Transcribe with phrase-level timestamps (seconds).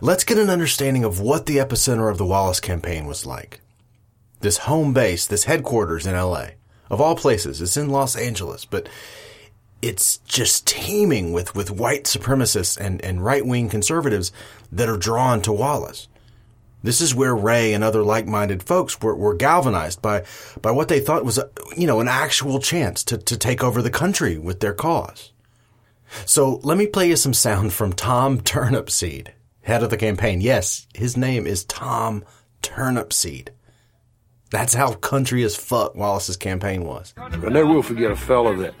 [0.00, 3.60] Let's get an understanding of what the epicenter of the Wallace campaign was like.
[4.40, 6.50] This home base, this headquarters in LA,
[6.88, 8.88] of all places, it's in Los Angeles, but
[9.82, 14.30] it's just teeming with, with white supremacists and, and right wing conservatives
[14.70, 16.06] that are drawn to Wallace.
[16.82, 20.24] This is where Ray and other like-minded folks were, were galvanized by,
[20.62, 23.82] by what they thought was, a, you know, an actual chance to, to take over
[23.82, 25.32] the country with their cause.
[26.24, 29.28] So let me play you some sound from Tom Turnipseed,
[29.68, 30.40] head of the campaign.
[30.40, 32.24] Yes, his name is Tom
[32.62, 33.50] Turnipseed.
[34.50, 37.12] That's how country as fuck Wallace's campaign was.
[37.18, 38.74] I never will forget a fellow that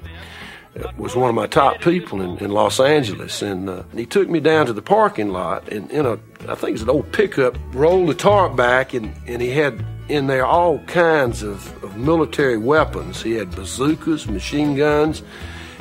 [0.96, 4.40] was one of my top people in, in Los Angeles, and uh, he took me
[4.40, 8.08] down to the parking lot, and in a, I think it's an old pickup, rolled
[8.08, 13.22] the tarp back, and, and he had in there all kinds of, of military weapons.
[13.22, 15.22] He had bazookas, machine guns,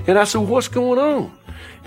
[0.05, 1.36] and I said, "What's going on?"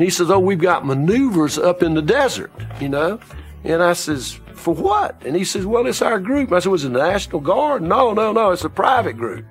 [0.00, 2.50] And he says, "Oh, we've got maneuvers up in the desert,
[2.80, 3.20] you know."
[3.64, 6.86] And I says, "For what?" And he says, "Well, it's our group." I said, "Was
[6.86, 9.44] it the National Guard?" No, no, no, it's a private group.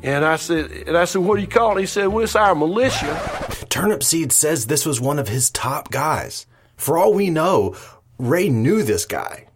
[0.00, 1.80] And I said, and I said, what do you call it?
[1.80, 3.18] He said, well, it's our militia.
[3.68, 6.46] Turnipseed says this was one of his top guys.
[6.76, 7.74] For all we know,
[8.18, 9.46] Ray knew this guy.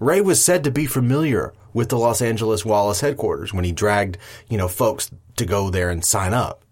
[0.00, 4.16] Ray was said to be familiar with the Los Angeles Wallace headquarters when he dragged,
[4.48, 6.64] you know, folks to go there and sign up.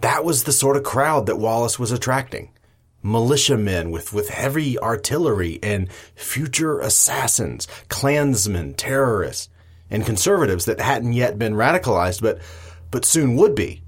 [0.00, 2.50] That was the sort of crowd that Wallace was attracting.
[3.02, 9.48] Militiamen with, with heavy artillery and future assassins, Klansmen, terrorists
[9.90, 12.38] and conservatives that hadn't yet been radicalized, but,
[12.90, 13.82] but soon would be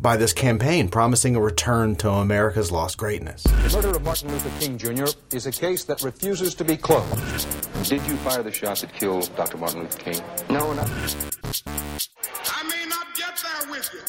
[0.00, 3.42] by this campaign promising a return to America's lost greatness.
[3.42, 5.06] The murder of Martin Luther King Jr.
[5.32, 7.46] is a case that refuses to be closed.
[7.84, 9.58] Did you fire the shot that killed Dr.
[9.58, 10.22] Martin Luther King?
[10.48, 10.82] No, no.
[10.82, 14.00] I may not get there with you,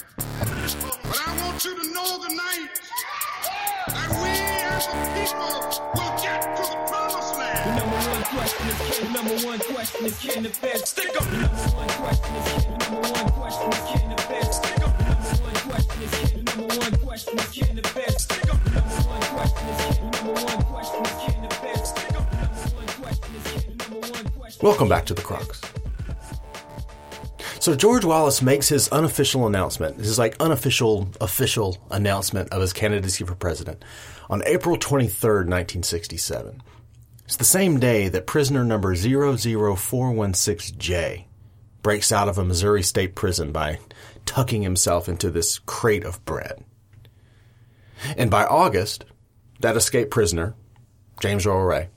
[1.64, 2.70] but I want you to know tonight
[3.88, 4.30] that we
[4.66, 5.62] as a people
[5.96, 7.58] will get to the promised land.
[7.66, 11.16] The number one question is can the number one question is can the feds stick
[11.18, 11.24] up?
[11.24, 14.82] The number one question is can the number one question is can the feds stick
[14.82, 14.98] up?
[14.98, 18.54] The number one question is can the number one question is can the feds stick
[18.54, 18.64] up?
[18.64, 22.16] The number one question is can the number one question is can the feds stick
[22.16, 22.32] up?
[22.32, 24.66] The number one question is can the number one question.
[24.68, 25.62] Welcome back to the Crux.
[27.62, 33.24] So George Wallace makes his unofficial announcement, his like unofficial official announcement of his candidacy
[33.24, 33.86] for president
[34.32, 36.64] on April 23rd, 1967.
[37.26, 41.26] It's the same day that prisoner number 00416J
[41.84, 43.78] breaks out of a Missouri state prison by
[44.26, 46.64] tucking himself into this crate of bread.
[48.18, 49.06] And by August,
[49.60, 50.56] that escaped prisoner,
[51.20, 51.90] James Earl Ray,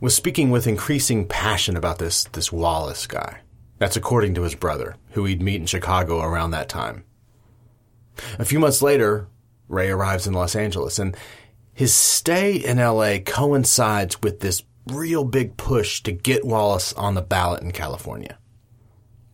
[0.00, 3.41] was speaking with increasing passion about this, this Wallace guy.
[3.82, 7.02] That's according to his brother, who he'd meet in Chicago around that time.
[8.38, 9.26] A few months later,
[9.66, 11.16] Ray arrives in Los Angeles, and
[11.72, 17.22] his stay in LA coincides with this real big push to get Wallace on the
[17.22, 18.38] ballot in California.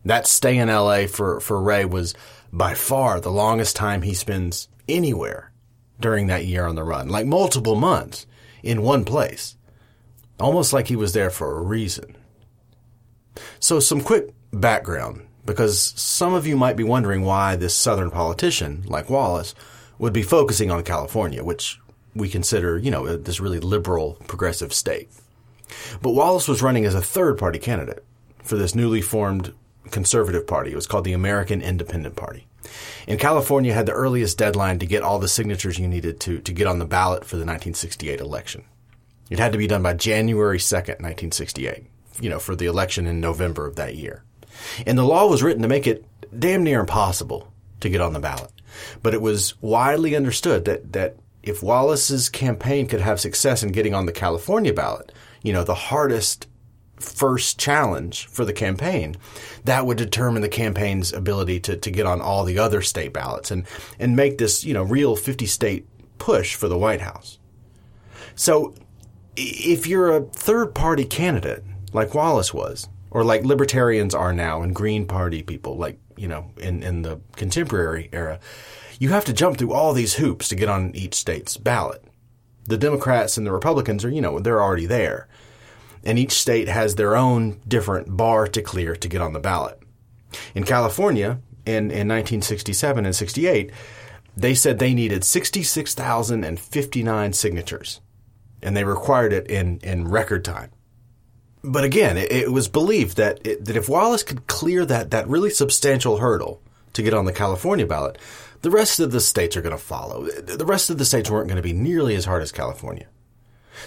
[0.03, 2.15] That stay in LA for, for Ray was
[2.51, 5.51] by far the longest time he spends anywhere
[5.99, 8.25] during that year on the run, like multiple months
[8.63, 9.57] in one place.
[10.39, 12.17] Almost like he was there for a reason.
[13.59, 18.83] So some quick background, because some of you might be wondering why this Southern politician,
[18.87, 19.55] like Wallace,
[19.97, 21.79] would be focusing on California, which
[22.15, 25.09] we consider, you know, this really liberal, progressive state.
[26.01, 28.03] But Wallace was running as a third party candidate
[28.43, 29.53] for this newly formed
[29.91, 30.71] conservative party.
[30.71, 32.47] It was called the American Independent Party.
[33.07, 36.53] And California had the earliest deadline to get all the signatures you needed to, to
[36.53, 38.63] get on the ballot for the 1968 election.
[39.29, 41.85] It had to be done by January 2nd, 1968,
[42.19, 44.23] you know, for the election in November of that year.
[44.85, 46.05] And the law was written to make it
[46.37, 48.51] damn near impossible to get on the ballot.
[49.01, 53.93] But it was widely understood that, that if Wallace's campaign could have success in getting
[53.93, 55.11] on the California ballot,
[55.41, 56.47] you know, the hardest
[56.97, 59.15] first challenge for the campaign,
[59.63, 63.51] that would determine the campaign's ability to, to get on all the other state ballots
[63.51, 63.65] and,
[63.97, 65.87] and make this, you know, real 50 state
[66.17, 67.39] push for the White House.
[68.35, 68.73] So
[69.35, 71.63] if you're a third party candidate,
[71.93, 76.51] like Wallace was, or like libertarians are now and Green Party people, like, you know,
[76.57, 78.39] in, in the contemporary era,
[78.99, 82.03] you have to jump through all these hoops to get on each state's ballot.
[82.65, 85.27] The Democrats and the Republicans are, you know, they're already there.
[86.03, 89.81] And each state has their own different bar to clear to get on the ballot.
[90.53, 93.71] In California, in, in 1967 and 68,
[94.37, 98.01] they said they needed 66,059 signatures.
[98.61, 100.69] And they required it in, in record time.
[101.63, 105.27] But again, it, it was believed that, it, that if Wallace could clear that, that
[105.27, 106.61] really substantial hurdle
[106.93, 108.17] to get on the California ballot,
[108.61, 110.25] the rest of the states are going to follow.
[110.25, 113.07] The rest of the states weren't going to be nearly as hard as California.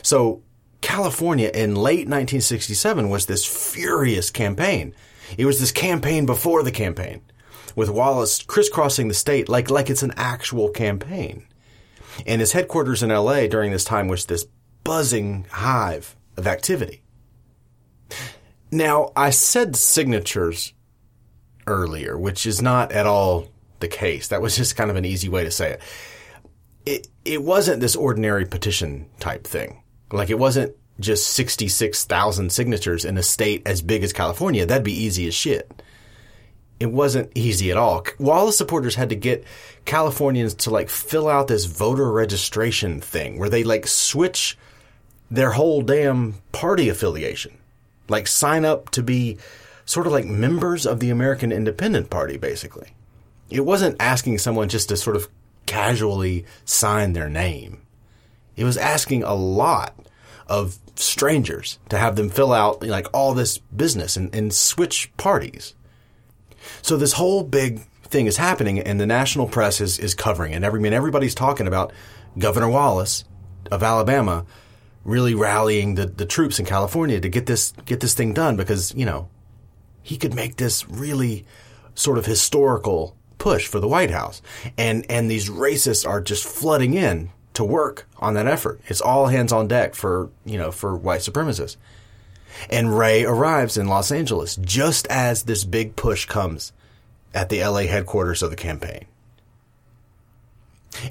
[0.02, 0.42] So
[0.80, 4.94] California in late 1967 was this furious campaign.
[5.36, 7.22] It was this campaign before the campaign,
[7.76, 11.46] with Wallace crisscrossing the state like like it's an actual campaign.
[12.26, 14.46] And his headquarters in LA during this time was this
[14.84, 17.01] buzzing hive of activity.
[18.72, 20.72] Now, I said signatures
[21.66, 23.48] earlier, which is not at all
[23.80, 24.28] the case.
[24.28, 25.80] That was just kind of an easy way to say it.
[26.84, 29.82] It it wasn't this ordinary petition type thing.
[30.10, 34.66] Like it wasn't just 66,000 signatures in a state as big as California.
[34.66, 35.82] That'd be easy as shit.
[36.80, 38.04] It wasn't easy at all.
[38.18, 39.44] Wallace supporters had to get
[39.84, 44.58] Californians to like fill out this voter registration thing where they like switch
[45.30, 47.56] their whole damn party affiliation.
[48.08, 49.38] Like sign up to be
[49.84, 52.88] sort of like members of the American Independent Party, basically.
[53.50, 55.28] It wasn't asking someone just to sort of
[55.66, 57.82] casually sign their name.
[58.56, 59.94] It was asking a lot
[60.46, 65.74] of strangers to have them fill out like all this business and, and switch parties.
[66.82, 70.62] So this whole big thing is happening and the national press is, is covering it.
[70.62, 71.92] Every, I mean, everybody's talking about
[72.38, 73.24] Governor Wallace
[73.70, 74.44] of Alabama
[75.04, 78.94] really rallying the, the troops in California to get this get this thing done because,
[78.94, 79.28] you know,
[80.02, 81.44] he could make this really
[81.94, 84.42] sort of historical push for the White House.
[84.78, 88.80] And and these racists are just flooding in to work on that effort.
[88.86, 91.76] It's all hands on deck for, you know, for white supremacists.
[92.70, 96.72] And Ray arrives in Los Angeles just as this big push comes
[97.34, 99.06] at the LA headquarters of the campaign.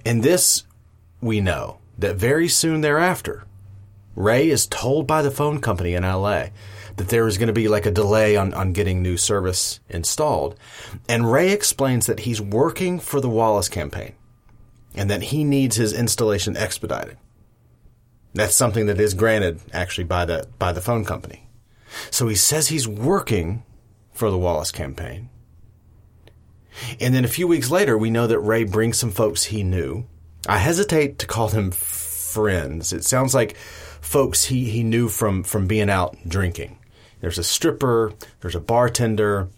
[0.06, 0.64] And this
[1.20, 3.44] we know that very soon thereafter,
[4.16, 6.48] Ray is told by the phone company in LA
[6.98, 10.56] that there is going to be like a delay on, on getting new service installed.
[11.08, 14.14] And Ray explains that he's working for the Wallace campaign
[14.94, 17.18] and that he needs his installation expedited.
[18.34, 21.48] That's something that is granted actually by the by the phone company.
[22.10, 23.64] So he says he's working
[24.14, 25.30] for the Wallace campaign.
[27.00, 30.06] And then a few weeks later, we know that Ray brings some folks he knew.
[30.48, 32.94] I hesitate to call them friends.
[32.94, 33.58] It sounds like
[34.02, 36.78] folks he, he knew from, from being out drinking.
[37.22, 39.50] There's a stripper, there's a bartender,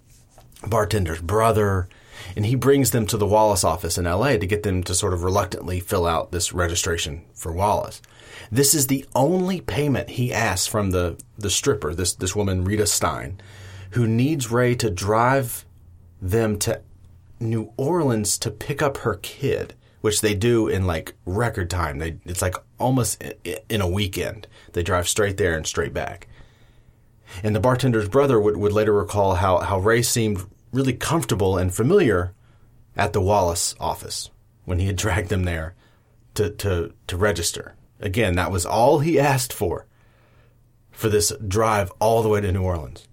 [0.67, 1.87] bartender's brother,
[2.35, 5.13] and he brings them to the Wallace office in LA to get them to sort
[5.13, 8.01] of reluctantly fill out this registration for Wallace.
[8.51, 12.85] This is the only payment he asks from the, the stripper, this, this woman, Rita
[12.85, 13.41] Stein,
[13.91, 15.65] who needs Ray to drive
[16.21, 16.81] them to
[17.39, 21.99] New Orleans to pick up her kid, which they do in like record time.
[21.99, 23.23] They, it's like almost
[23.69, 24.47] in a weekend.
[24.73, 26.27] They drive straight there and straight back.
[27.41, 31.73] And the bartender's brother would, would later recall how, how Ray seemed really comfortable and
[31.73, 32.33] familiar
[32.95, 34.29] at the Wallace office
[34.65, 35.75] when he had dragged them there
[36.35, 37.75] to, to, to register.
[37.99, 39.87] Again, that was all he asked for
[40.91, 43.07] for this drive all the way to New Orleans.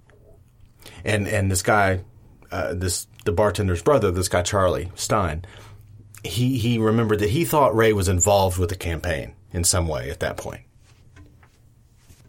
[1.04, 2.04] And and this guy,
[2.50, 5.44] uh, this the bartender's brother, this guy Charlie Stein,
[6.24, 10.10] he he remembered that he thought Ray was involved with the campaign in some way
[10.10, 10.62] at that point.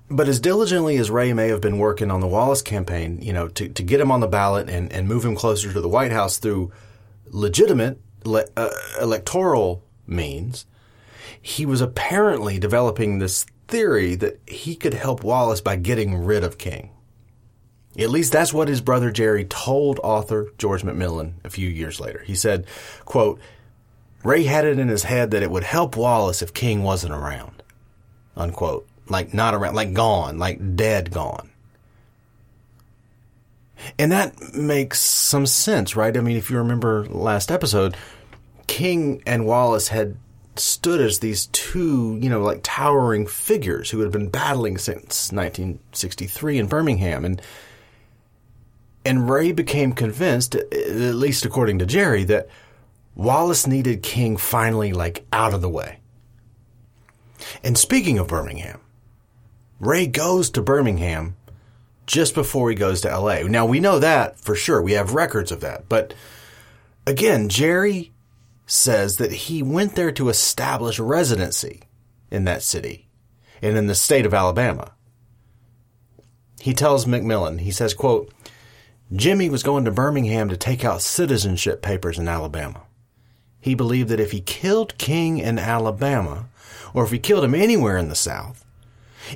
[0.10, 3.48] But as diligently as Ray may have been working on the Wallace campaign, you know,
[3.50, 6.12] to, to get him on the ballot and, and move him closer to the White
[6.12, 6.72] House through
[7.28, 8.70] legitimate le- uh,
[9.00, 10.66] electoral means,
[11.42, 16.58] he was apparently developing this theory that he could help Wallace by getting rid of
[16.58, 16.92] King.
[17.98, 22.24] At least that's what his brother Jerry told author George McMillan a few years later.
[22.26, 22.66] He said,
[23.06, 23.40] quote,
[24.24, 27.64] Ray had it in his head that it would help Wallace if King wasn't around.
[28.36, 28.88] Unquote.
[29.08, 31.50] Like not around, like gone, like dead gone.
[33.98, 36.16] And that makes some sense, right?
[36.16, 37.98] I mean, if you remember last episode,
[38.68, 40.18] King and Wallace had
[40.56, 46.60] stood as these two, you know, like towering figures who had been battling since 1963
[46.60, 47.26] in Birmingham.
[47.26, 47.42] And
[49.04, 52.50] and Ray became convinced, at least according to Jerry, that
[53.16, 56.00] Wallace needed King finally like out of the way.
[57.64, 58.80] And speaking of Birmingham,
[59.80, 61.36] Ray goes to Birmingham
[62.06, 63.44] just before he goes to LA.
[63.44, 64.82] Now we know that for sure.
[64.82, 65.90] We have records of that.
[65.90, 66.14] But
[67.06, 68.12] again, Jerry
[68.66, 71.82] says that he went there to establish residency
[72.30, 73.10] in that city
[73.62, 74.92] and in the state of Alabama.
[76.60, 78.32] He tells McMillan, he says, quote,
[79.14, 82.84] Jimmy was going to Birmingham to take out citizenship papers in Alabama.
[83.62, 86.50] He believed that if he killed King in Alabama,
[86.94, 88.66] or if he killed him anywhere in the South,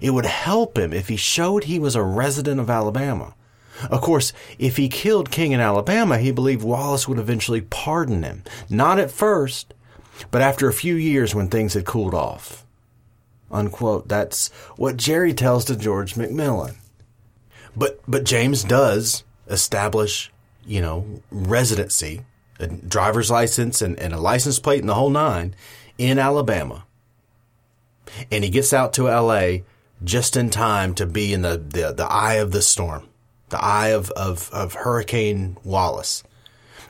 [0.01, 3.36] it would help him if he showed he was a resident of Alabama.
[3.89, 8.44] Of course, if he killed King in Alabama, he believed Wallace would eventually pardon him.
[8.70, 9.74] Not at first,
[10.32, 12.65] but after a few years when things had cooled off.
[13.51, 14.08] unquote.
[14.08, 16.75] That's what Jerry tells to George McMillan.
[17.75, 20.32] But but James does establish,
[20.65, 22.22] you know, residency,
[22.59, 25.55] a driver's license and, and a license plate and the whole nine
[25.97, 26.85] in Alabama.
[28.31, 29.59] And he gets out to LA
[30.03, 33.07] just in time to be in the, the, the eye of the storm,
[33.50, 36.24] the eye of, of, of Hurricane Wallace.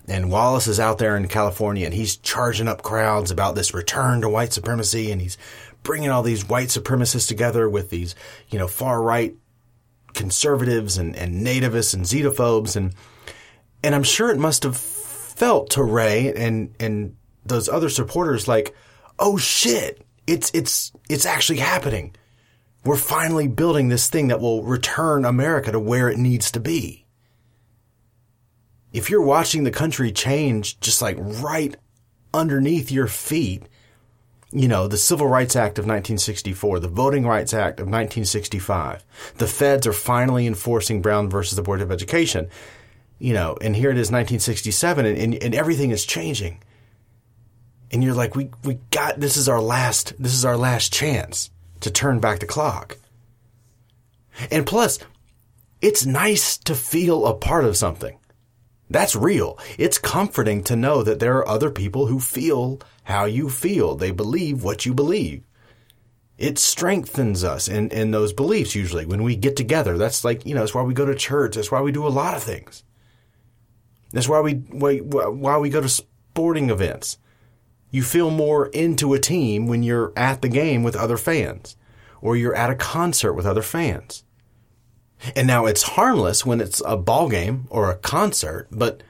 [0.08, 4.22] And Wallace is out there in California and he's charging up crowds about this return
[4.22, 5.38] to white supremacy and he's
[5.82, 8.14] bringing all these white supremacists together with these,
[8.50, 9.36] you know, far right
[10.14, 12.94] conservatives and, and nativists and xenophobes and
[13.84, 14.78] and I'm sure it must have
[15.36, 17.16] felt to Ray and and
[17.46, 18.76] those other supporters like,
[19.20, 22.16] oh shit, it's it's it's actually happening.
[22.84, 27.06] We're finally building this thing that will return America to where it needs to be.
[28.94, 31.76] If you're watching the country change just like right
[32.34, 33.68] underneath your feet,
[34.52, 39.04] you know, the Civil Rights Act of 1964, the Voting Rights Act of 1965,
[39.38, 42.48] the feds are finally enforcing Brown versus the Board of Education,
[43.20, 46.62] you know, and here it is 1967 and, and, and everything is changing.
[47.92, 51.50] And you're like, we, we got, this is our last, this is our last chance
[51.82, 52.98] to turn back the clock.
[54.52, 55.00] And plus,
[55.82, 58.18] it's nice to feel a part of something.
[58.90, 59.58] That's real.
[59.78, 63.96] It's comforting to know that there are other people who feel how you feel.
[63.96, 65.44] They believe what you believe.
[66.38, 69.98] It strengthens us in, in those beliefs usually when we get together.
[69.98, 71.56] That's like, you know, that's why we go to church.
[71.56, 72.84] That's why we do a lot of things.
[74.16, 77.18] That's why we, why, we go to sporting events.
[77.92, 81.76] You feel more into a team when you're at the game with other fans
[82.22, 84.24] or you're at a concert with other fans.
[85.36, 89.04] And now it's harmless when it's a ball game or a concert, but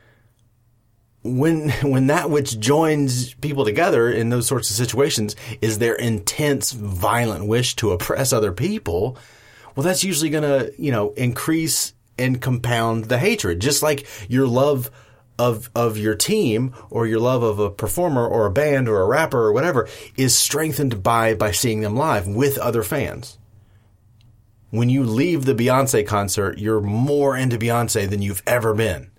[1.22, 6.72] when when that which joins people together in those sorts of situations is their intense
[6.72, 9.20] violent wish to oppress other people,
[9.76, 14.48] well that's usually going to, you know, increase and compound the hatred, just like your
[14.48, 14.92] love
[15.38, 19.06] of of your team or your love of a performer or a band or a
[19.06, 23.38] rapper or whatever is strengthened by by seeing them live with other fans
[24.76, 29.10] when you leave the Beyonce concert, you're more into Beyonce than you've ever been.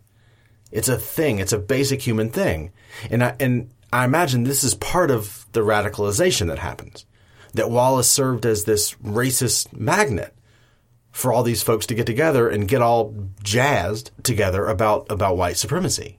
[0.71, 1.39] It's a thing.
[1.39, 2.73] It's a basic human thing.
[3.11, 7.07] And I, and I imagine this is part of the radicalization that happens.
[7.55, 10.35] That Wallace served as this racist magnet
[11.17, 15.57] for all these folks to get together and get all jazzed together about, about white
[15.57, 16.19] supremacy.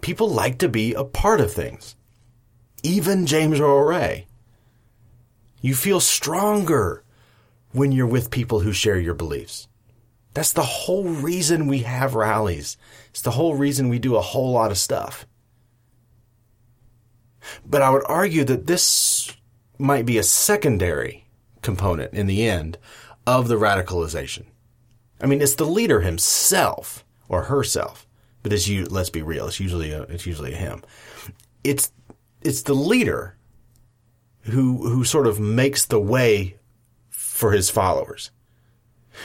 [0.00, 1.94] People like to be a part of things.
[2.82, 4.26] Even James Earl Ray.
[5.60, 7.04] You feel stronger
[7.70, 9.68] when you're with people who share your beliefs.
[10.34, 12.76] That's the whole reason we have rallies.
[13.10, 15.24] It's the whole reason we do a whole lot of stuff.
[17.64, 19.30] But I would argue that this
[19.78, 21.28] might be a secondary
[21.62, 22.76] component in the end
[23.26, 24.44] of the radicalization.
[25.20, 28.06] I mean, it's the leader himself or herself,
[28.42, 28.84] but it's you.
[28.84, 29.46] Let's be real.
[29.46, 30.82] It's usually a, it's usually a him.
[31.62, 31.92] It's
[32.42, 33.36] it's the leader
[34.42, 36.58] who who sort of makes the way
[37.10, 38.30] for his followers.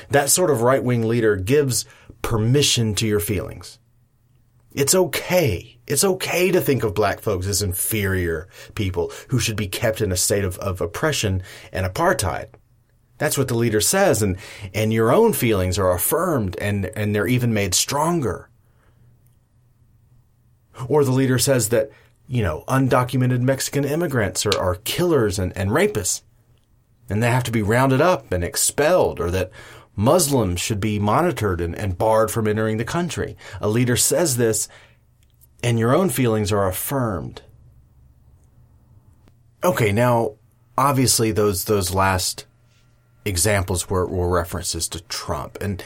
[0.09, 1.85] That sort of right wing leader gives
[2.21, 3.79] permission to your feelings.
[4.71, 5.79] It's okay.
[5.87, 10.11] It's okay to think of black folks as inferior people who should be kept in
[10.11, 11.41] a state of, of oppression
[11.73, 12.49] and apartheid.
[13.19, 14.37] That's what the leader says, and,
[14.73, 18.49] and your own feelings are affirmed and, and they're even made stronger.
[20.87, 21.91] Or the leader says that,
[22.27, 26.23] you know, undocumented Mexican immigrants are, are killers and, and rapists
[27.09, 29.51] and they have to be rounded up and expelled, or that
[29.95, 33.35] Muslims should be monitored and, and barred from entering the country.
[33.59, 34.67] A leader says this,
[35.63, 37.41] and your own feelings are affirmed.
[39.63, 40.35] Okay, now
[40.77, 42.45] obviously those those last
[43.29, 45.83] examples were, were references to Trump, and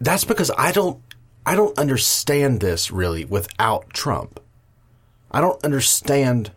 [0.00, 1.02] that's because I don't
[1.44, 4.40] I don't understand this really without Trump.
[5.30, 6.52] I don't understand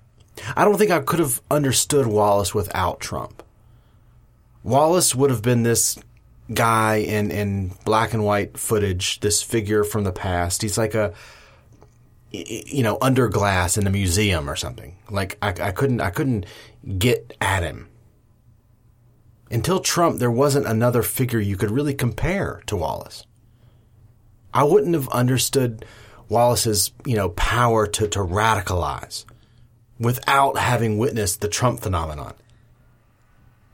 [0.56, 3.44] I don't think I could have understood Wallace without Trump.
[4.64, 5.98] Wallace would have been this
[6.54, 10.62] guy in, in black and white footage, this figure from the past.
[10.62, 11.14] He's like a,
[12.32, 14.96] you know, under glass in a museum or something.
[15.10, 16.46] Like I, I couldn't, I couldn't
[16.98, 17.90] get at him.
[19.54, 23.24] Until Trump, there wasn't another figure you could really compare to Wallace.
[24.52, 25.86] I wouldn't have understood
[26.28, 29.26] Wallace's, you know, power to, to radicalize
[30.00, 32.34] without having witnessed the Trump phenomenon.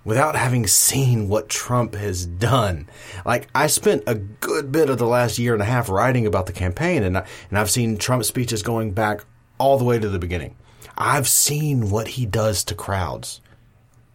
[0.03, 2.89] Without having seen what Trump has done.
[3.25, 6.45] Like, I spent a good bit of the last year and a half writing about
[6.45, 9.23] the campaign, and, I, and I've seen Trump speeches going back
[9.57, 10.57] all the way to the beginning.
[10.97, 13.39] I've seen what he does to crowds.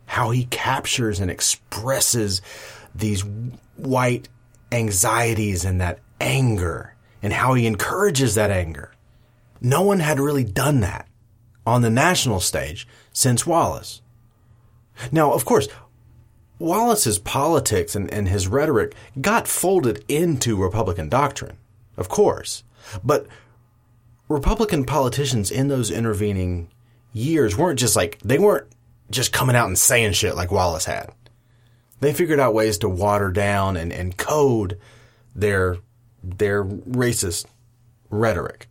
[0.06, 2.42] How he captures and expresses
[2.94, 3.24] these
[3.76, 4.28] white
[4.70, 8.92] anxieties and that anger and how he encourages that anger.
[9.60, 11.08] No one had really done that
[11.66, 14.02] on the national stage since Wallace.
[15.10, 15.68] Now, of course,
[16.58, 21.56] Wallace's politics and, and his rhetoric got folded into Republican doctrine,
[21.96, 22.62] of course.
[23.02, 23.26] But
[24.28, 26.68] Republican politicians in those intervening
[27.12, 28.66] years weren't just like, they weren't
[29.10, 31.12] just coming out and saying shit like Wallace had.
[32.00, 34.78] They figured out ways to water down and, and code
[35.34, 35.78] their,
[36.22, 37.46] their racist
[38.10, 38.68] rhetoric.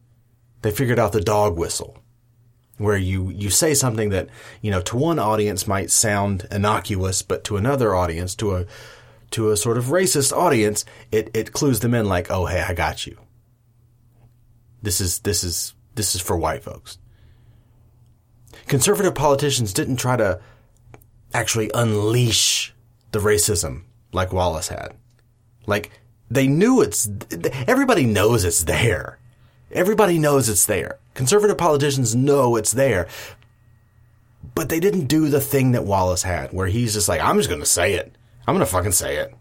[0.62, 1.98] They figured out the dog whistle
[2.78, 4.30] where you, you say something that,
[4.62, 8.66] you know, to one audience might sound innocuous, but to another audience, to a,
[9.32, 12.74] to a sort of racist audience, it, it clues them in like, oh, hey, I
[12.74, 13.18] got you.
[14.82, 16.98] This is, this is, this is for white folks.
[18.68, 20.40] Conservative politicians didn't try to
[21.34, 22.74] actually unleash
[23.12, 24.94] the racism like Wallace had.
[25.66, 25.92] Like,
[26.30, 27.10] they knew it's,
[27.68, 29.20] everybody knows it's there.
[29.72, 31.00] Everybody knows it's there.
[31.14, 33.08] Conservative politicians know it's there.
[34.56, 37.50] But they didn't do the thing that Wallace had, where he's just like, I'm just
[37.50, 38.16] going to say it.
[38.46, 39.34] I'm going to fucking say it.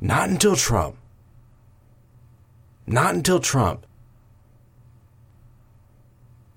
[0.00, 0.96] Not until Trump.
[2.86, 3.86] Not until Trump.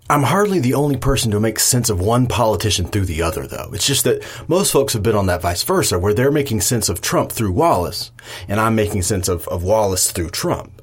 [0.10, 3.72] I'm hardly the only person to make sense of one politician through the other, though.
[3.74, 6.88] It's just that most folks have been on that vice versa, where they're making sense
[6.88, 8.12] of Trump through Wallace,
[8.48, 10.82] and I'm making sense of, of Wallace through Trump.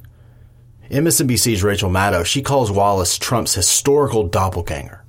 [0.90, 5.02] MSNBC's Rachel Maddow, she calls Wallace Trump's historical doppelganger.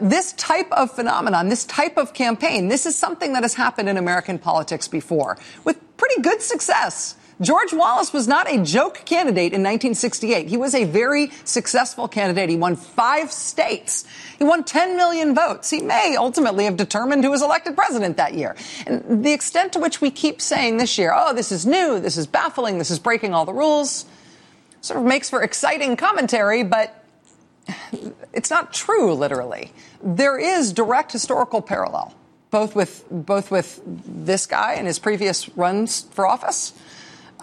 [0.00, 3.96] This type of phenomenon, this type of campaign, this is something that has happened in
[3.96, 7.14] American politics before with pretty good success.
[7.42, 10.46] George Wallace was not a joke candidate in 1968.
[10.46, 12.48] He was a very successful candidate.
[12.48, 14.04] He won five states.
[14.38, 15.68] He won 10 million votes.
[15.68, 18.54] He may ultimately have determined who was elected president that year.
[18.86, 22.16] And the extent to which we keep saying this year, oh, this is new, this
[22.16, 24.04] is baffling, this is breaking all the rules,
[24.80, 27.04] sort of makes for exciting commentary, but
[28.32, 29.72] it's not true, literally.
[30.00, 32.14] There is direct historical parallel,
[32.52, 36.72] both with, both with this guy and his previous runs for office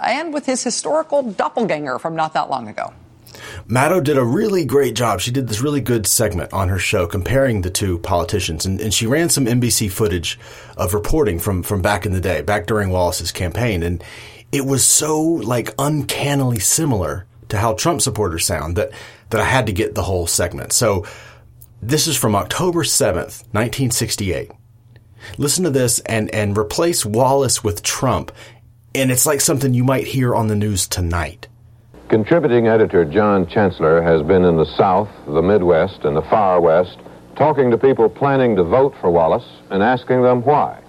[0.02, 2.94] and with his historical doppelganger from not that long ago.
[3.68, 5.22] Maddow did a really great job.
[5.22, 8.94] She did this really good segment on her show comparing the two politicians, and, and,
[8.94, 10.40] she ran some NBC footage
[10.78, 14.04] of reporting from, from back in the day, back during Wallace's campaign, and
[14.52, 18.92] it was so like uncannily similar to how Trump supporters sound that
[19.30, 20.74] that I had to get the whole segment.
[20.74, 21.06] So
[21.82, 24.52] this is from October 7th, 1968.
[25.38, 28.32] Listen to this and and replace Wallace with Trump
[28.95, 31.47] and it's like something you might hear on the news tonight.
[32.10, 36.97] Contributing editor John Chancellor has been in the South, the Midwest, and the Far West
[37.38, 40.82] talking to people planning to vote for Wallace and asking them why.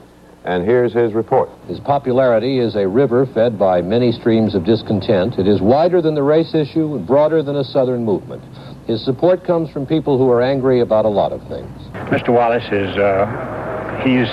[0.45, 1.51] And here's his report.
[1.69, 5.39] His popularity is a river fed by many streams of discontent.
[5.39, 8.43] It is wider than the race issue and broader than a Southern movement.
[8.87, 11.71] His support comes from people who are angry about a lot of things.
[12.09, 12.31] Mr.
[12.31, 14.27] Wallace is, uh, he's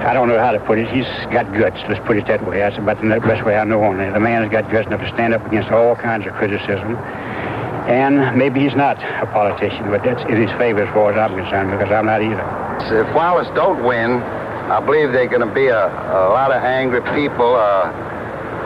[0.00, 0.88] I don't know how to put it.
[0.88, 1.78] He's got guts.
[1.88, 2.58] Let's put it that way.
[2.58, 4.12] That's about the best way I know on it.
[4.12, 6.96] The man has got guts enough to stand up against all kinds of criticism.
[7.90, 11.36] And maybe he's not a politician, but that's in his favor as far as I'm
[11.36, 12.44] concerned, because I'm not either.
[12.96, 14.22] If Wallace don't win,
[14.70, 17.56] I believe there are going to be a, a lot of angry people.
[17.56, 17.90] Uh,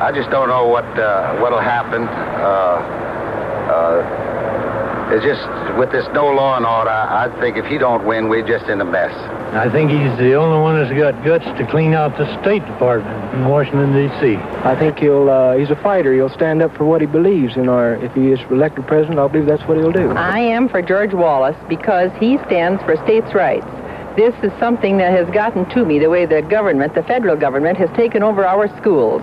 [0.01, 2.05] I just don't know what uh, what'll happen.
[2.05, 2.79] Uh,
[3.75, 5.43] uh, it's just
[5.79, 6.91] with this no law and order.
[6.91, 9.15] I think if he don't win, we're just in a mess.
[9.55, 13.35] I think he's the only one that's got guts to clean out the State Department
[13.35, 14.35] in Washington, D.C.
[14.35, 16.13] I think he'll, uh, he's a fighter.
[16.13, 19.29] He'll stand up for what he believes in our, if he is elected president, I
[19.29, 20.11] believe that's what he'll do.
[20.11, 23.67] I am for George Wallace because he stands for states' rights.
[24.17, 27.79] This is something that has gotten to me, the way the government, the federal government,
[27.79, 29.23] has taken over our schools.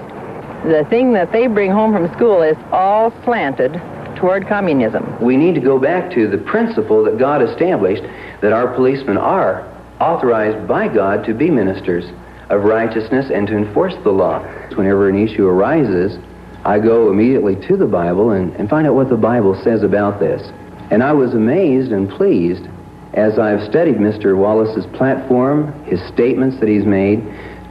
[0.64, 3.74] The thing that they bring home from school is all slanted
[4.16, 5.22] toward communism.
[5.22, 8.04] We need to go back to the principle that God established
[8.42, 9.68] that our policemen are
[10.02, 12.06] authorized by God to be ministers
[12.50, 14.40] of righteousness and to enforce the law.
[14.76, 16.18] Whenever an issue arises,
[16.66, 20.20] I go immediately to the Bible and, and find out what the Bible says about
[20.20, 20.42] this.
[20.90, 22.68] And I was amazed and pleased
[23.14, 24.36] as I've studied Mr.
[24.36, 27.20] Wallace's platform, his statements that he's made,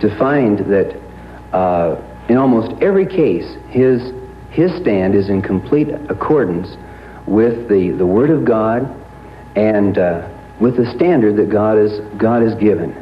[0.00, 0.96] to find that
[1.52, 4.12] uh, in almost every case, his,
[4.50, 6.76] his stand is in complete accordance
[7.26, 8.88] with the, the Word of God
[9.56, 10.28] and uh,
[10.60, 12.94] with the standard that God is God has given.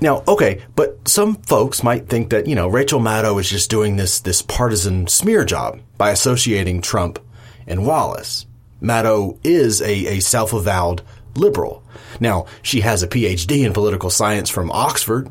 [0.00, 3.96] Now, okay, but some folks might think that, you know, Rachel Maddow is just doing
[3.96, 7.18] this this partisan smear job by associating Trump
[7.66, 8.46] and Wallace.
[8.82, 11.02] Maddow is a, a self-avowed
[11.34, 11.82] liberal.
[12.20, 15.30] Now, she has a PhD in political science from Oxford,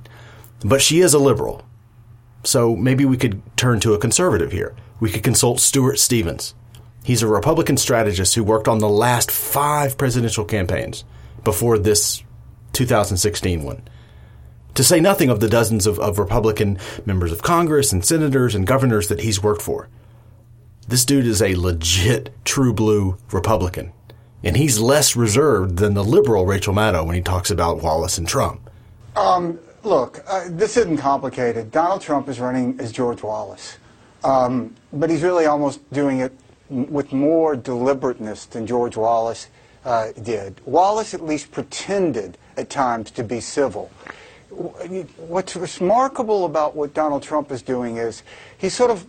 [0.66, 1.64] but she is a liberal.
[2.44, 4.76] So maybe we could turn to a conservative here.
[5.00, 6.56] We could consult Stuart Stevens.
[7.04, 11.04] He's a Republican strategist who worked on the last five presidential campaigns
[11.44, 12.24] before this
[12.72, 13.84] 2016 one.
[14.76, 18.66] To say nothing of the dozens of, of Republican members of Congress and senators and
[18.66, 19.90] governors that he's worked for.
[20.88, 23.94] This dude is a legit true blue Republican.
[24.44, 28.28] And he's less reserved than the liberal Rachel Maddow when he talks about Wallace and
[28.28, 28.70] Trump.
[29.16, 31.72] Um, look, uh, this isn't complicated.
[31.72, 33.78] Donald Trump is running as George Wallace.
[34.24, 36.34] Um, but he's really almost doing it
[36.70, 39.48] with more deliberateness than George Wallace
[39.86, 40.62] uh, did.
[40.66, 43.92] Wallace at least pretended at times to be civil.
[45.18, 48.24] What's remarkable about what Donald Trump is doing is
[48.58, 49.06] he's sort of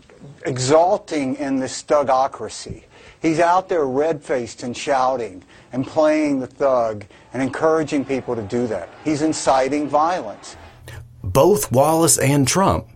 [0.47, 2.85] exalting in this thugocracy.
[3.21, 8.67] He's out there red-faced and shouting and playing the thug and encouraging people to do
[8.69, 8.89] that.
[9.05, 10.57] He's inciting violence.
[11.23, 12.87] both Wallace and Trump,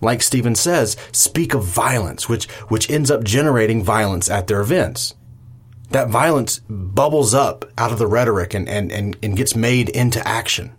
[0.00, 5.14] like Stevens says, speak of violence, which, which ends up generating violence at their events.
[5.90, 10.26] That violence bubbles up out of the rhetoric and, and, and, and gets made into
[10.26, 10.72] action.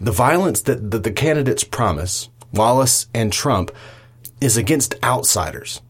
[0.00, 3.70] The violence that, that the candidates promise, Wallace and Trump,
[4.40, 5.82] is against outsiders,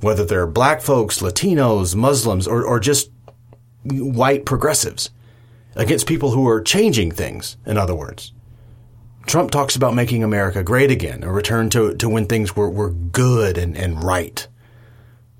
[0.00, 3.10] whether they're black folks, Latinos, Muslims, or, or just
[3.84, 5.10] white progressives,
[5.76, 8.32] against people who are changing things, in other words.
[9.26, 12.90] Trump talks about making America great again, a return to, to when things were, were
[12.90, 14.46] good and, and right.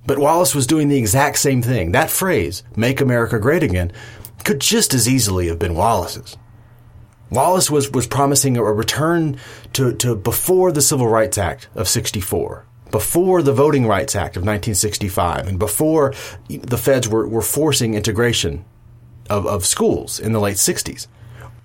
[0.06, 1.92] But Wallace was doing the exact same thing.
[1.92, 3.92] That phrase, make America great again,
[4.44, 6.36] could just as easily have been Wallace's.
[7.30, 9.38] Wallace was, was promising a return
[9.72, 14.42] to, to before the Civil Rights Act of 64, before the Voting Rights Act of
[14.42, 16.12] 1965, and before
[16.48, 18.64] the feds were, were forcing integration
[19.30, 21.06] of, of schools in the late 60s.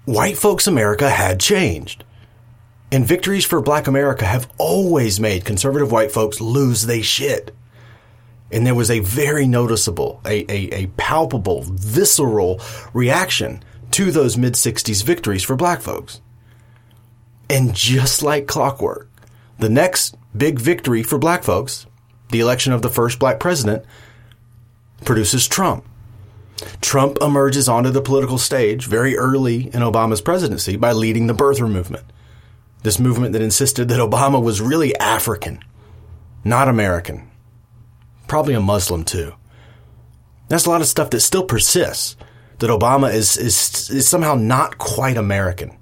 [0.05, 2.05] White folks' America had changed.
[2.91, 7.53] And victories for black America have always made conservative white folks lose they shit.
[8.49, 12.61] And there was a very noticeable, a, a, a palpable, visceral
[12.93, 16.21] reaction to those mid 60s victories for black folks.
[17.49, 19.09] And just like clockwork,
[19.59, 21.85] the next big victory for black folks,
[22.29, 23.83] the election of the first black president,
[25.03, 25.85] produces Trump.
[26.81, 31.69] Trump emerges onto the political stage very early in Obama's presidency by leading the birther
[31.69, 32.05] movement.
[32.83, 35.63] This movement that insisted that Obama was really African,
[36.43, 37.29] not American.
[38.27, 39.33] Probably a Muslim too.
[40.47, 42.15] That's a lot of stuff that still persists.
[42.59, 45.77] That Obama is, is, is somehow not quite American.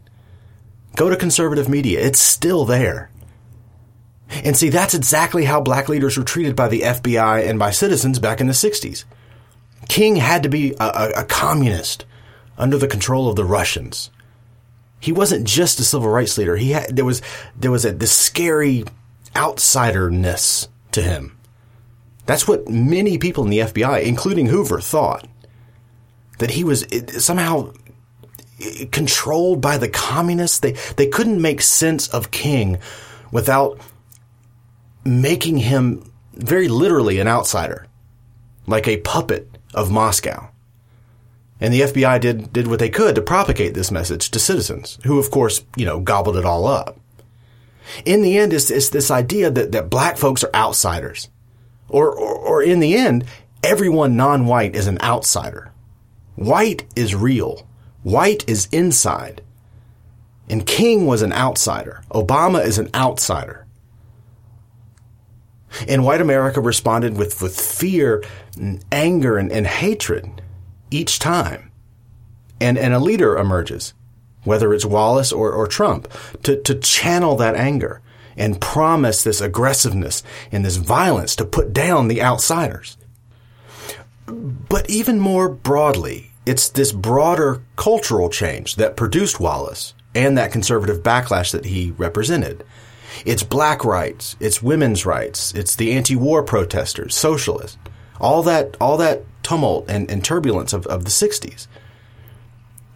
[0.95, 2.01] Go to conservative media.
[2.01, 3.10] It's still there.
[4.29, 8.19] And see, that's exactly how black leaders were treated by the FBI and by citizens
[8.19, 9.05] back in the 60s.
[9.88, 12.05] King had to be a, a, a communist
[12.58, 14.10] under the control of the Russians.
[15.05, 16.55] He wasn't just a civil rights leader.
[16.55, 17.21] He had, there was,
[17.55, 18.85] there was a, this scary
[19.35, 21.37] outsiderness to him.
[22.25, 25.27] That's what many people in the FBI, including Hoover, thought.
[26.39, 26.87] That he was
[27.23, 27.71] somehow
[28.91, 30.57] controlled by the communists.
[30.57, 32.79] They, they couldn't make sense of King
[33.31, 33.79] without
[35.03, 37.85] making him very literally an outsider,
[38.65, 40.49] like a puppet of Moscow.
[41.59, 45.19] And the FBI did, did what they could to propagate this message to citizens, who
[45.19, 46.99] of course, you know, gobbled it all up.
[48.03, 51.29] In the end, it's, it's this idea that, that black folks are outsiders.
[51.87, 53.25] Or, or, or in the end,
[53.63, 55.71] everyone non-white is an outsider.
[56.35, 57.67] White is real.
[58.03, 59.41] White is inside.
[60.49, 62.03] And King was an outsider.
[62.11, 63.65] Obama is an outsider.
[65.87, 68.23] And white America responded with, with fear
[68.57, 70.41] and anger and, and hatred
[70.91, 71.71] each time.
[72.60, 73.93] And, and a leader emerges,
[74.43, 76.08] whether it's Wallace or, or Trump,
[76.43, 78.02] to, to channel that anger
[78.38, 82.98] and promise this aggressiveness and this violence to put down the outsiders.
[84.26, 91.04] But even more broadly, it's this broader cultural change that produced Wallace and that conservative
[91.04, 92.63] backlash that he represented.
[93.26, 97.78] It's black rights, it's women's rights, it's the anti-war protesters, socialists,
[98.19, 101.67] all that, all that tumult and, and turbulence of, of the 60s.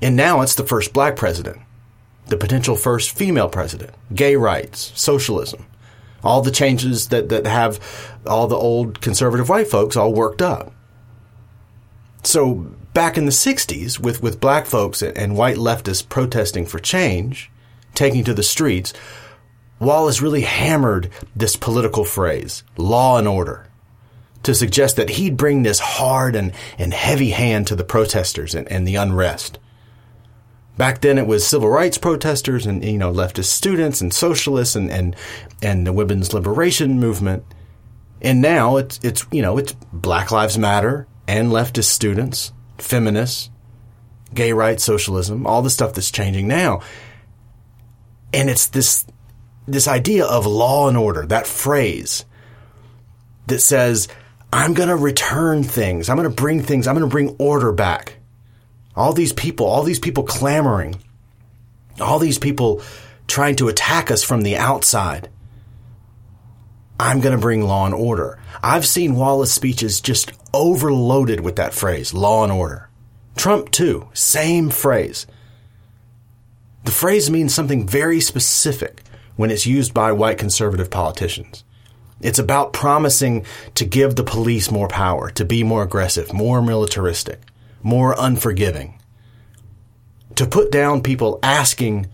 [0.02, 1.60] And now it's the first black president,
[2.28, 5.66] the potential first female president, gay rights, socialism,
[6.24, 7.80] all the changes that, that have
[8.26, 10.74] all the old conservative white folks all worked up.
[12.24, 12.56] So
[12.94, 17.52] back in the 60s, with, with black folks and white leftists protesting for change,
[17.94, 18.94] taking to the streets,
[19.80, 23.69] Wallace really hammered this political phrase, law and order,
[24.44, 28.68] to suggest that he'd bring this hard and, and heavy hand to the protesters and,
[28.72, 29.60] and the unrest.
[30.78, 34.90] Back then it was civil rights protesters and, you know, leftist students and socialists and,
[34.90, 35.16] and,
[35.62, 37.44] and the women's liberation movement.
[38.22, 43.50] And now it's, it's, you know, it's Black Lives Matter and leftist students, feminists,
[44.34, 46.82] gay rights, socialism, all the stuff that's changing now.
[48.34, 49.06] And it's this,
[49.68, 52.24] this idea of law and order, that phrase
[53.48, 54.08] that says,
[54.52, 56.10] I'm going to return things.
[56.10, 56.88] I'm going to bring things.
[56.88, 58.16] I'm going to bring order back.
[58.96, 60.96] All these people, all these people clamoring,
[62.02, 62.82] all these people
[63.28, 65.30] trying to attack us from the outside.
[67.00, 68.40] I'm going to bring law and order.
[68.62, 72.90] I've seen Wallace speeches just overloaded with that phrase, law and order.
[73.38, 75.26] Trump too, same phrase.
[76.84, 79.04] The phrase means something very specific
[79.38, 81.64] when it's used by white conservative politicians.
[82.22, 87.42] It's about promising to give the police more power, to be more aggressive, more militaristic,
[87.82, 89.00] more unforgiving.
[90.36, 92.08] To put down people asking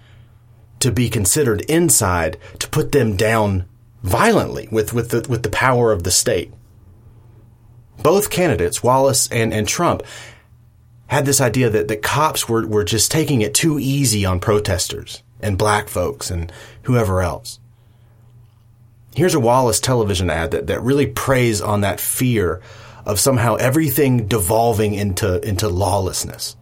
[0.80, 3.66] to be considered inside, to put them down
[4.04, 6.54] violently with, with, the, with the power of the state.
[8.04, 10.04] Both candidates, Wallace and, and Trump,
[11.08, 15.24] had this idea that, that cops were, were just taking it too easy on protesters
[15.40, 16.52] and black folks and
[16.84, 17.60] whoever else.
[19.16, 22.62] Here's a Wallace television ad that, that really preys on that fear
[23.06, 26.58] of somehow everything devolving into, into lawlessness.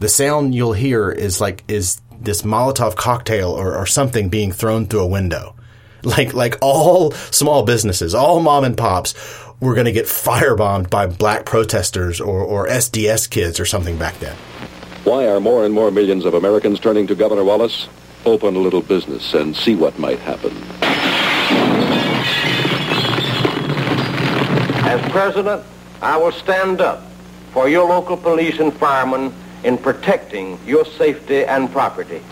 [0.00, 4.86] The sound you'll hear is like, is this Molotov cocktail or, or something being thrown
[4.86, 5.54] through a window.
[6.02, 9.14] Like, like all small businesses, all mom and pops
[9.60, 14.16] were going to get firebombed by black protesters or, or SDS kids or something back
[14.20, 14.36] then.
[15.02, 17.88] Why are more and more millions of Americans turning to Governor Wallace?
[18.24, 20.54] Open a little business and see what might happen.
[24.96, 25.62] As president,
[26.00, 27.02] I will stand up
[27.52, 29.30] for your local police and firemen
[29.62, 32.22] in protecting your safety and property.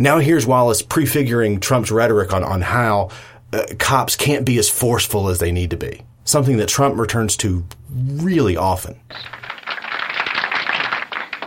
[0.00, 3.10] Now here's Wallace prefiguring Trump's rhetoric on, on how
[3.52, 6.02] uh, cops can't be as forceful as they need to be.
[6.24, 8.98] Something that Trump returns to really often.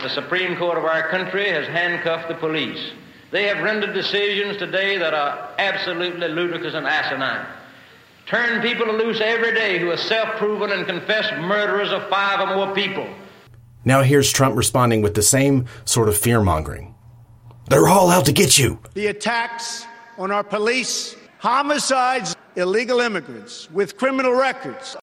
[0.00, 2.92] The Supreme Court of our country has handcuffed the police.
[3.32, 7.46] They have rendered decisions today that are absolutely ludicrous and asinine.
[8.28, 12.74] Turn people loose every day who are self-proven and confessed murderers of five or more
[12.74, 13.08] people.
[13.86, 16.94] Now here's Trump responding with the same sort of fear mongering.
[17.70, 18.80] They're all out to get you.
[18.92, 19.86] The attacks
[20.18, 24.94] on our police, homicides, illegal immigrants with criminal records.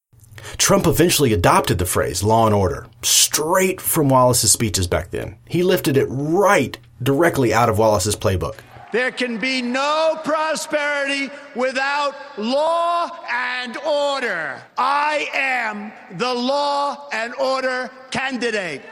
[0.58, 5.36] Trump eventually adopted the phrase law and order straight from Wallace's speeches back then.
[5.50, 8.60] He lifted it right directly out of Wallace's playbook.
[8.96, 14.64] There can be no prosperity without law and order.
[14.78, 18.84] I am the law and order candidate.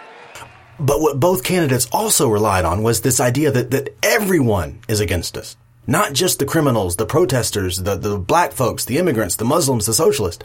[0.78, 5.38] But what both candidates also relied on was this idea that, that everyone is against
[5.38, 5.56] us.
[5.88, 9.94] Not just the criminals, the protesters, the, the black folks, the immigrants, the Muslims, the
[9.94, 10.44] socialists.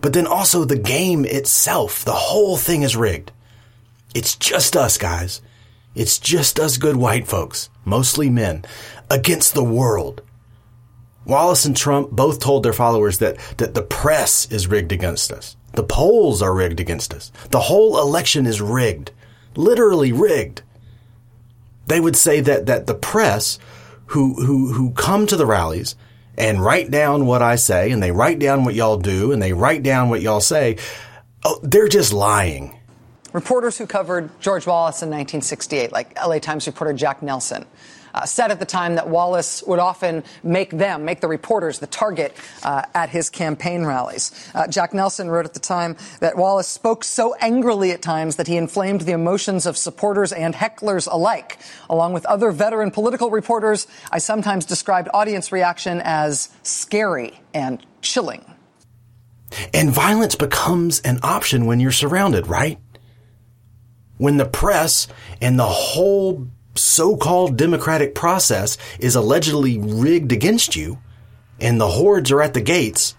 [0.00, 2.04] But then also the game itself.
[2.04, 3.32] The whole thing is rigged.
[4.14, 5.40] It's just us, guys.
[5.98, 8.64] It's just us good white folks, mostly men,
[9.10, 10.22] against the world.
[11.26, 15.56] Wallace and Trump both told their followers that, that the press is rigged against us.
[15.72, 17.32] The polls are rigged against us.
[17.50, 19.10] The whole election is rigged.
[19.56, 20.62] Literally rigged.
[21.88, 23.58] They would say that, that the press
[24.06, 25.96] who, who, who come to the rallies
[26.36, 29.52] and write down what I say and they write down what y'all do and they
[29.52, 30.76] write down what y'all say,
[31.44, 32.77] oh, they're just lying.
[33.38, 37.66] Reporters who covered George Wallace in 1968, like LA Times reporter Jack Nelson,
[38.12, 41.86] uh, said at the time that Wallace would often make them, make the reporters, the
[41.86, 44.32] target uh, at his campaign rallies.
[44.56, 48.48] Uh, Jack Nelson wrote at the time that Wallace spoke so angrily at times that
[48.48, 51.58] he inflamed the emotions of supporters and hecklers alike.
[51.88, 58.44] Along with other veteran political reporters, I sometimes described audience reaction as scary and chilling.
[59.72, 62.80] And violence becomes an option when you're surrounded, right?
[64.18, 65.08] When the press
[65.40, 70.98] and the whole so-called democratic process is allegedly rigged against you
[71.60, 73.14] and the hordes are at the gates,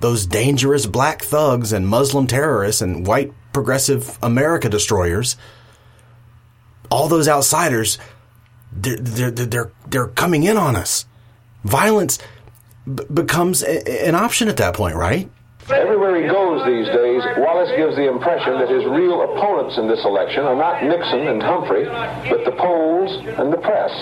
[0.00, 5.36] those dangerous black thugs and Muslim terrorists and white progressive America destroyers,
[6.90, 7.98] all those outsiders,
[8.72, 11.06] they're, they're, they're, they're coming in on us.
[11.64, 12.18] Violence
[12.86, 15.30] b- becomes a, an option at that point, right?
[15.72, 20.02] Everywhere he goes these days, Wallace gives the impression that his real opponents in this
[20.04, 23.92] election are not Nixon and Humphrey, but the polls and the press.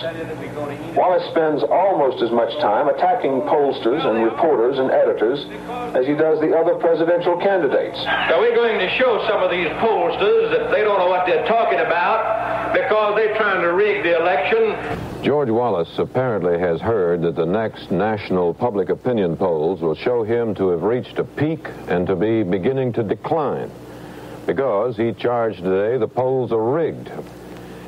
[0.96, 5.44] Wallace spends almost as much time attacking pollsters and reporters and editors
[5.92, 7.98] as he does the other presidential candidates.
[8.04, 11.46] Now, we're going to show some of these pollsters that they don't know what they're
[11.46, 14.76] talking about because they're trying to rig the election.
[15.22, 20.54] George Wallace apparently has heard that the next national public opinion polls will show him
[20.54, 23.70] to have reached a peak and to be beginning to decline.
[24.46, 27.10] Because he charged today the polls are rigged.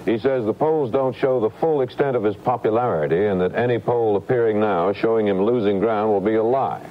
[0.05, 3.79] He says the polls don't show the full extent of his popularity and that any
[3.79, 6.85] poll appearing now showing him losing ground will be a lie.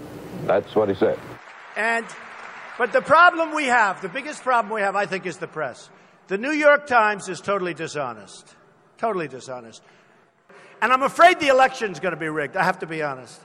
[0.45, 1.19] That's what he said.
[1.75, 2.05] And,
[2.77, 5.89] but the problem we have, the biggest problem we have, I think, is the press.
[6.29, 8.55] The New York Times is totally dishonest.
[8.99, 9.81] Totally dishonest.
[10.79, 12.55] And I'm afraid the election's going to be rigged.
[12.55, 13.41] I have to be honest.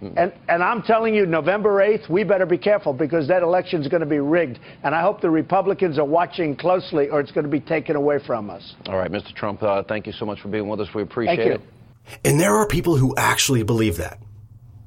[0.00, 4.00] And, and I'm telling you, November 8th, we better be careful because that election's going
[4.00, 4.60] to be rigged.
[4.84, 8.20] And I hope the Republicans are watching closely or it's going to be taken away
[8.24, 8.76] from us.
[8.86, 9.34] All right, Mr.
[9.34, 10.88] Trump, uh, thank you so much for being with us.
[10.94, 11.54] We appreciate Thank you.
[11.54, 12.20] it.
[12.24, 14.18] And there are people who actually believe that.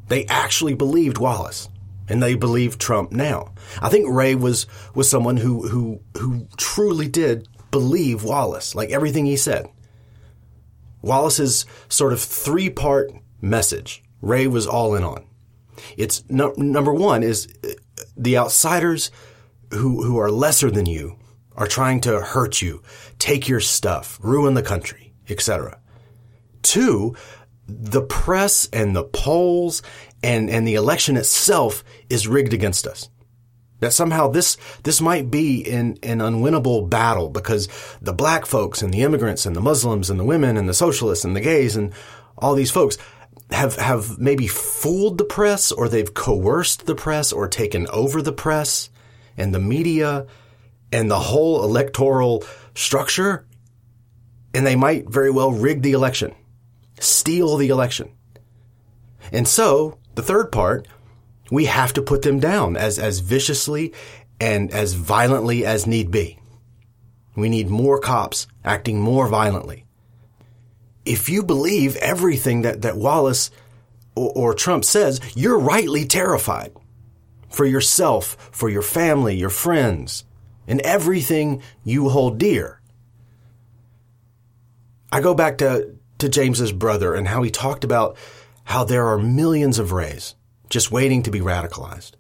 [0.07, 1.67] They actually believed Wallace.
[2.09, 3.53] And they believe Trump now.
[3.81, 9.25] I think Ray was was someone who who who truly did believe Wallace, like everything
[9.25, 9.67] he said.
[11.01, 13.11] Wallace's sort of three part
[13.41, 15.25] message, Ray was all in on.
[15.97, 17.47] It's no, number one is
[18.15, 19.11] the outsiders
[19.71, 21.17] who who are lesser than you
[21.55, 22.81] are trying to hurt you,
[23.19, 25.79] take your stuff, ruin the country, etc.
[26.61, 27.15] Two,
[27.67, 29.81] the press and the polls
[30.23, 33.09] and, and the election itself is rigged against us.
[33.79, 37.67] That somehow this, this might be an, an unwinnable battle because
[38.01, 41.25] the black folks and the immigrants and the Muslims and the women and the socialists
[41.25, 41.93] and the gays and
[42.37, 42.97] all these folks
[43.51, 48.31] have, have maybe fooled the press or they've coerced the press or taken over the
[48.31, 48.89] press
[49.35, 50.25] and the media
[50.93, 53.45] and the whole electoral structure.
[54.53, 56.33] And they might very well rig the election
[56.99, 58.11] steal the election.
[59.31, 60.87] And so, the third part,
[61.51, 63.93] we have to put them down as, as viciously
[64.39, 66.39] and as violently as need be.
[67.35, 69.85] We need more cops acting more violently.
[71.05, 73.51] If you believe everything that, that Wallace
[74.15, 76.71] or, or Trump says, you're rightly terrified
[77.49, 80.25] for yourself, for your family, your friends,
[80.67, 82.81] and everything you hold dear.
[85.11, 88.17] I go back to, to James's brother and how he talked about
[88.63, 90.35] how there are millions of Rays
[90.69, 92.13] just waiting to be radicalized.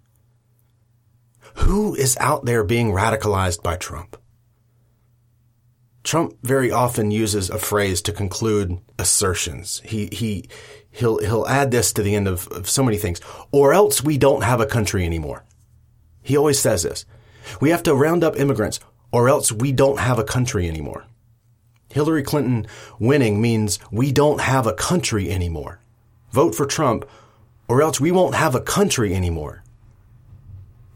[1.55, 4.17] Who is out there being radicalized by Trump?
[6.03, 9.81] Trump very often uses a phrase to conclude assertions.
[9.85, 10.49] He, he,
[10.91, 13.21] he'll, he'll add this to the end of, of so many things.
[13.51, 15.45] Or else we don't have a country anymore.
[16.21, 17.05] He always says this.
[17.61, 18.79] We have to round up immigrants
[19.11, 21.05] or else we don't have a country anymore.
[21.89, 22.67] Hillary Clinton
[22.99, 25.79] winning means we don't have a country anymore.
[26.33, 27.05] Vote for Trump,
[27.69, 29.63] or else we won't have a country anymore.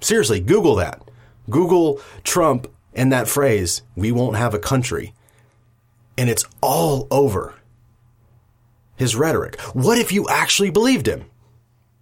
[0.01, 1.01] Seriously, Google that.
[1.49, 5.13] Google Trump and that phrase, we won't have a country.
[6.17, 7.55] And it's all over
[8.97, 9.57] his rhetoric.
[9.73, 11.25] What if you actually believed him?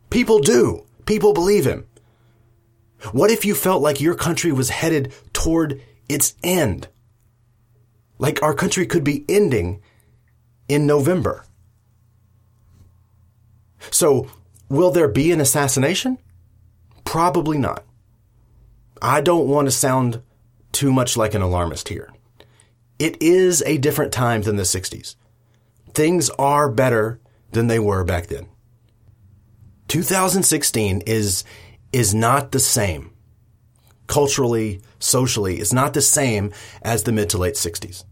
[0.10, 0.86] People do.
[1.06, 1.86] People believe him.
[3.12, 6.88] What if you felt like your country was headed toward its end?
[8.18, 9.82] like our country could be ending
[10.68, 11.46] in November.
[13.92, 14.30] So,
[14.70, 16.18] will there be an assassination?
[17.04, 17.84] Probably not.
[19.02, 20.22] I don't want to sound
[20.72, 22.12] too much like an alarmist here.
[22.98, 25.16] It is a different time than the 60s.
[25.94, 27.20] Things are better
[27.52, 28.48] than they were back then.
[29.88, 31.44] 2016 is,
[31.94, 33.16] is not the same
[34.08, 38.04] culturally, socially, it's not the same as the mid to late 60s.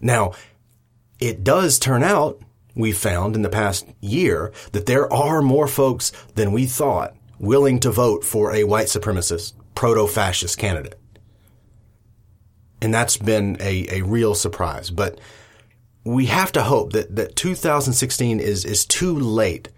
[0.00, 0.32] Now,
[1.18, 2.40] it does turn out,
[2.74, 7.80] we found in the past year, that there are more folks than we thought willing
[7.80, 10.98] to vote for a white supremacist, proto fascist candidate.
[12.82, 14.90] And that's been a, a real surprise.
[14.90, 15.20] But
[16.04, 19.68] we have to hope that, that 2016 is, is too late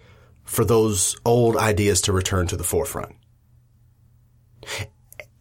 [0.43, 3.15] for those old ideas to return to the forefront.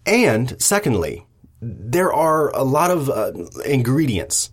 [0.07, 1.27] And secondly,
[1.61, 3.33] there are a lot of uh,
[3.65, 4.51] ingredients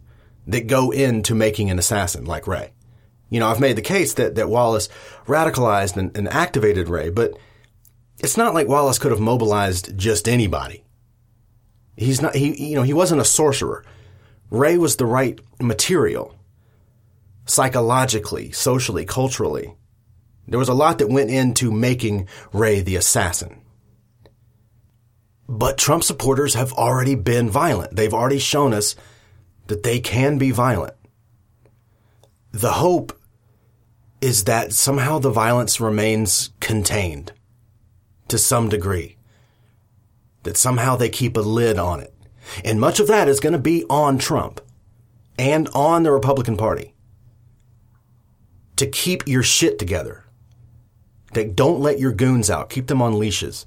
[0.47, 2.71] that go into making an assassin like Ray.
[3.29, 4.89] You know, I've made the case that, that Wallace
[5.27, 7.33] radicalized and, and activated Ray, but
[8.19, 10.83] it's not like Wallace could have mobilized just anybody.
[11.95, 13.85] He's not, he, you know, he wasn't a sorcerer.
[14.49, 16.35] Ray was the right material.
[17.45, 19.75] Psychologically, socially, culturally.
[20.47, 23.61] There was a lot that went into making Ray the assassin.
[25.47, 27.95] But Trump supporters have already been violent.
[27.95, 28.95] They've already shown us
[29.67, 30.93] that they can be violent.
[32.51, 33.18] The hope
[34.21, 37.31] is that somehow the violence remains contained
[38.27, 39.17] to some degree.
[40.43, 42.13] That somehow they keep a lid on it.
[42.63, 44.61] And much of that is going to be on Trump
[45.37, 46.93] and on the Republican Party
[48.75, 50.25] to keep your shit together.
[51.33, 52.69] That don't let your goons out.
[52.69, 53.65] Keep them on leashes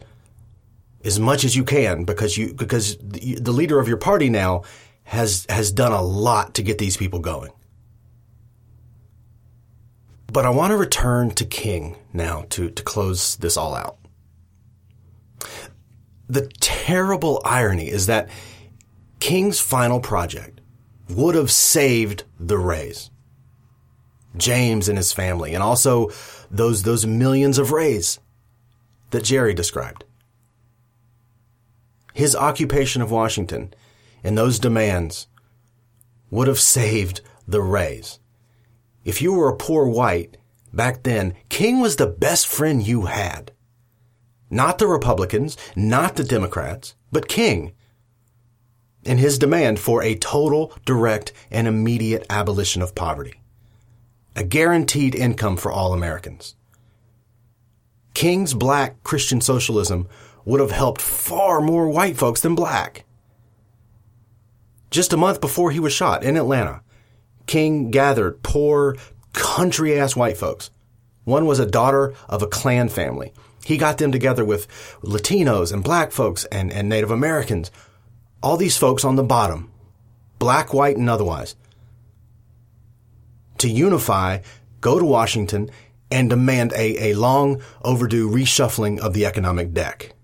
[1.05, 4.63] as much as you can because you because the, leader of your party now
[5.05, 7.51] has has done a lot to get these people going.
[10.33, 13.99] But I want to return to King now to, to close this all out.
[16.27, 18.31] The terrible irony is that
[19.21, 20.63] King's final project
[21.11, 23.11] would have saved the Rays.
[24.35, 26.11] James and his family, and also
[26.51, 28.19] those, those millions of Rays
[29.11, 30.05] that Jerry described.
[32.15, 33.75] His occupation of Washington
[34.25, 35.27] and those demands
[36.31, 38.19] would have saved the Rays.
[39.05, 40.37] If you were a poor white
[40.73, 43.53] back then, King was the best friend you had.
[44.51, 47.73] Not the Republicans, not the Democrats, but King.
[49.05, 53.41] And his demand for a total, direct, and immediate abolition of poverty.
[54.37, 56.55] A guaranteed income for all Americans.
[58.15, 60.07] King's black Christian socialism
[60.45, 63.05] would have helped far more white folks than black.
[64.91, 66.83] Just a month before he was shot in Atlanta,
[67.47, 68.97] King gathered poor,
[69.33, 70.71] country ass white folks.
[71.25, 73.33] One was a daughter of a Klan family.
[73.65, 74.67] He got them together with
[75.03, 77.71] Latinos and black folks and, and Native Americans.
[78.43, 79.71] All these folks on the bottom,
[80.39, 81.55] black, white, and otherwise,
[83.59, 84.39] to unify,
[84.81, 85.71] go to Washington,
[86.11, 90.15] and demand a, a long overdue reshuffling of the economic deck.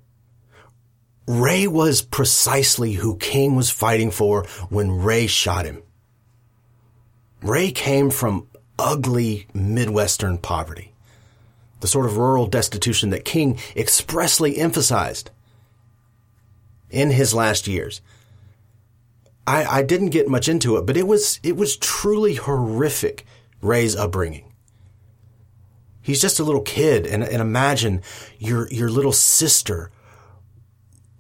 [1.29, 5.83] Ray was precisely who King was fighting for when Ray shot him.
[7.43, 10.93] Ray came from ugly Midwestern poverty,
[11.81, 15.31] the sort of rural destitution that King expressly emphasized
[16.91, 18.01] in his last years.
[19.47, 23.25] I, I didn't get much into it, but it was it was truly horrific.
[23.61, 24.53] Ray's upbringing.
[26.01, 28.03] He's just a little kid, and, and imagine
[28.39, 29.91] your your little sister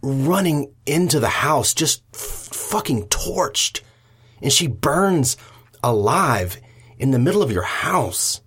[0.02, 3.80] running into the house, just f- fucking torched,
[4.40, 5.36] and she burns
[5.88, 6.58] alive
[6.98, 8.40] in the middle of your house.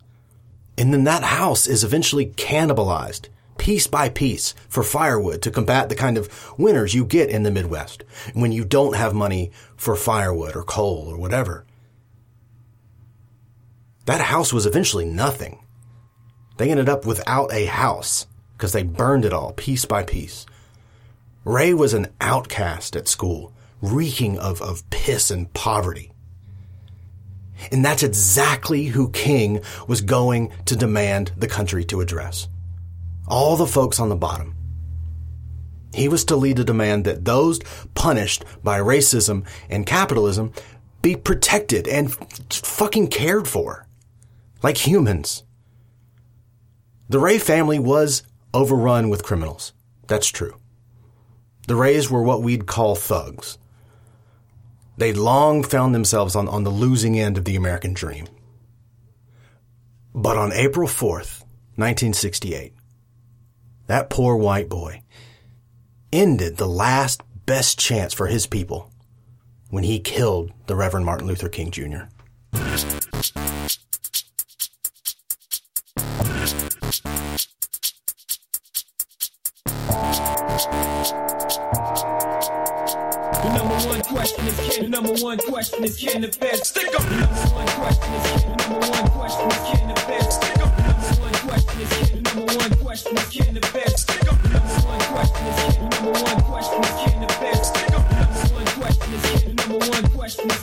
[0.77, 3.27] And then that house is eventually cannibalized
[3.57, 7.51] piece by piece for firewood to combat the kind of winters you get in the
[7.51, 11.65] Midwest when you don't have money for firewood or coal or whatever.
[14.05, 15.63] That house was eventually nothing.
[16.57, 18.25] They ended up without a house
[18.57, 20.45] because they burned it all piece by piece.
[21.43, 26.10] Ray was an outcast at school, reeking of, of piss and poverty.
[27.71, 32.47] And that's exactly who King was going to demand the country to address.
[33.27, 34.55] All the folks on the bottom.
[35.93, 37.59] He was to lead a demand that those
[37.95, 40.53] punished by racism and capitalism
[41.01, 42.13] be protected and
[42.53, 43.87] fucking cared for.
[44.63, 45.43] Like humans.
[47.09, 49.73] The Ray family was overrun with criminals.
[50.07, 50.55] That's true.
[51.67, 53.57] The Rays were what we'd call thugs.
[55.01, 58.27] They'd long found themselves on, on the losing end of the American dream.
[60.13, 61.41] But on April 4th,
[61.75, 62.75] 1968,
[63.87, 65.01] that poor white boy
[66.13, 68.91] ended the last best chance for his people
[69.71, 72.03] when he killed the Reverend Martin Luther King Jr.
[85.01, 87.01] number one question is can the feds stick up?
[87.09, 90.77] Number one question is can number one question is can the feds stick up?
[90.77, 94.43] Number one question is can number one question is can the feds stick up?
[94.43, 98.11] Number one question is can number one question is can the feds stick up?
[98.11, 100.60] Number one question is can number one question is